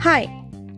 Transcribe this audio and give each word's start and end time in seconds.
Hi, 0.00 0.24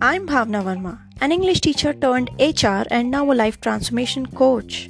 I'm 0.01 0.27
Bhavna 0.27 0.63
Verma, 0.63 1.01
an 1.21 1.33
English 1.33 1.61
teacher 1.61 1.93
turned 1.93 2.31
HR 2.39 2.85
and 2.89 3.11
now 3.11 3.31
a 3.31 3.35
life 3.35 3.61
transformation 3.61 4.27
coach. 4.27 4.89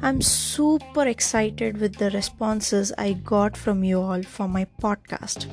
I'm 0.00 0.22
super 0.22 1.06
excited 1.06 1.78
with 1.78 1.96
the 1.96 2.10
responses 2.10 2.92
I 2.96 3.14
got 3.14 3.56
from 3.56 3.82
you 3.82 4.00
all 4.00 4.22
for 4.22 4.46
my 4.46 4.66
podcast. 4.80 5.46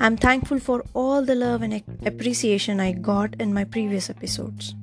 I'm 0.00 0.16
thankful 0.16 0.58
for 0.58 0.84
all 0.94 1.22
the 1.22 1.34
love 1.34 1.60
and 1.60 1.82
appreciation 2.06 2.80
I 2.80 2.92
got 2.92 3.34
in 3.38 3.52
my 3.52 3.64
previous 3.64 4.08
episodes. 4.08 4.74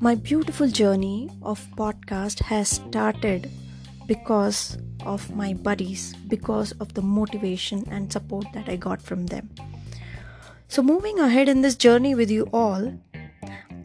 My 0.00 0.16
beautiful 0.16 0.68
journey 0.68 1.30
of 1.40 1.66
podcast 1.76 2.42
has 2.42 2.68
started 2.68 3.48
because 4.06 4.76
of 5.04 5.34
my 5.34 5.54
buddies, 5.54 6.14
because 6.28 6.72
of 6.72 6.94
the 6.94 7.02
motivation 7.02 7.84
and 7.90 8.12
support 8.12 8.46
that 8.54 8.68
I 8.68 8.76
got 8.76 9.00
from 9.00 9.26
them. 9.26 9.48
So, 10.76 10.82
moving 10.82 11.18
ahead 11.18 11.48
in 11.48 11.62
this 11.62 11.74
journey 11.74 12.14
with 12.14 12.30
you 12.30 12.50
all, 12.52 12.92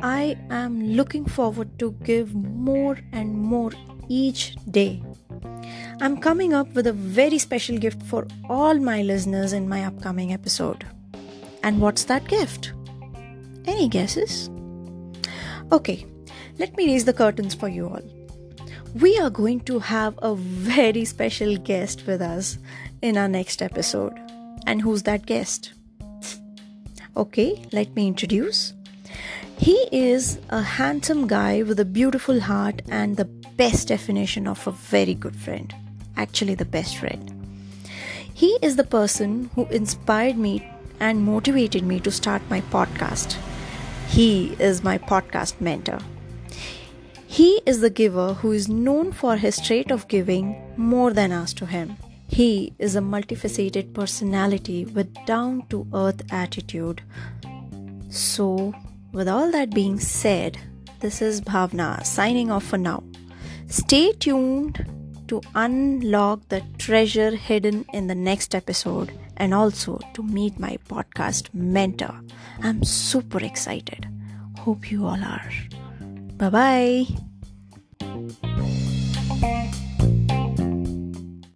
I 0.01 0.37
am 0.49 0.91
looking 0.91 1.23
forward 1.23 1.79
to 1.79 1.91
give 2.03 2.35
more 2.35 2.99
and 3.13 3.33
more 3.33 3.71
each 4.09 4.57
day. 4.69 5.01
I'm 6.01 6.17
coming 6.17 6.53
up 6.53 6.73
with 6.73 6.87
a 6.87 6.91
very 6.91 7.37
special 7.37 7.77
gift 7.77 8.03
for 8.03 8.27
all 8.49 8.73
my 8.73 9.03
listeners 9.03 9.53
in 9.53 9.69
my 9.69 9.85
upcoming 9.85 10.33
episode. 10.33 10.85
And 11.63 11.79
what's 11.79 12.03
that 12.11 12.27
gift? 12.27 12.73
Any 13.63 13.87
guesses? 13.87 14.49
Okay, 15.71 16.05
let 16.59 16.75
me 16.75 16.87
raise 16.87 17.05
the 17.05 17.13
curtains 17.13 17.55
for 17.55 17.69
you 17.69 17.87
all. 17.87 18.03
We 18.95 19.17
are 19.17 19.29
going 19.29 19.61
to 19.61 19.79
have 19.79 20.19
a 20.21 20.35
very 20.35 21.05
special 21.05 21.55
guest 21.55 22.05
with 22.05 22.21
us 22.21 22.57
in 23.01 23.15
our 23.15 23.29
next 23.29 23.61
episode. 23.61 24.19
And 24.67 24.81
who's 24.81 25.03
that 25.03 25.25
guest? 25.25 25.71
Okay, 27.15 27.61
let 27.73 27.93
me 27.93 28.07
introduce. 28.07 28.73
He 29.57 29.75
is 29.91 30.39
a 30.49 30.61
handsome 30.61 31.27
guy 31.27 31.61
with 31.61 31.77
a 31.81 31.85
beautiful 31.85 32.39
heart 32.39 32.81
and 32.87 33.17
the 33.17 33.25
best 33.25 33.89
definition 33.89 34.47
of 34.47 34.65
a 34.65 34.71
very 34.71 35.13
good 35.13 35.35
friend. 35.35 35.75
Actually, 36.15 36.55
the 36.55 36.63
best 36.63 36.95
friend. 36.95 37.29
He 38.33 38.57
is 38.61 38.77
the 38.77 38.85
person 38.85 39.49
who 39.55 39.65
inspired 39.65 40.37
me 40.37 40.65
and 41.01 41.21
motivated 41.23 41.83
me 41.83 41.99
to 41.99 42.11
start 42.11 42.41
my 42.49 42.61
podcast. 42.61 43.35
He 44.07 44.55
is 44.57 44.81
my 44.81 44.97
podcast 44.97 45.59
mentor. 45.59 45.99
He 47.27 47.61
is 47.65 47.81
the 47.81 47.89
giver 47.89 48.35
who 48.35 48.53
is 48.53 48.69
known 48.69 49.11
for 49.11 49.35
his 49.35 49.59
trait 49.59 49.91
of 49.91 50.07
giving 50.07 50.55
more 50.77 51.11
than 51.11 51.33
asked 51.33 51.57
to 51.57 51.65
him. 51.65 51.97
He 52.31 52.73
is 52.79 52.95
a 52.95 53.01
multifaceted 53.01 53.93
personality 53.93 54.85
with 54.85 55.13
down 55.25 55.67
to 55.67 55.85
earth 55.93 56.21
attitude. 56.31 57.01
So, 58.09 58.73
with 59.11 59.27
all 59.27 59.51
that 59.51 59.71
being 59.71 59.99
said, 59.99 60.57
this 61.01 61.21
is 61.21 61.41
Bhavna 61.41 62.05
signing 62.05 62.49
off 62.49 62.63
for 62.63 62.77
now. 62.77 63.03
Stay 63.67 64.13
tuned 64.13 64.85
to 65.27 65.41
unlock 65.55 66.47
the 66.47 66.63
treasure 66.77 67.35
hidden 67.35 67.85
in 67.91 68.07
the 68.07 68.15
next 68.15 68.55
episode 68.55 69.11
and 69.35 69.53
also 69.53 69.99
to 70.13 70.23
meet 70.23 70.57
my 70.57 70.77
podcast 70.87 71.53
mentor. 71.53 72.21
I'm 72.61 72.81
super 72.85 73.43
excited. 73.43 74.07
Hope 74.59 74.89
you 74.89 75.05
all 75.05 75.21
are. 75.21 75.51
Bye 76.37 77.05
bye. 77.99 78.61